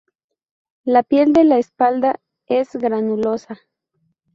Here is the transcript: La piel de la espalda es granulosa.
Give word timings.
La 0.83 1.03
piel 1.03 1.31
de 1.31 1.43
la 1.43 1.59
espalda 1.59 2.19
es 2.47 2.75
granulosa. 2.75 3.59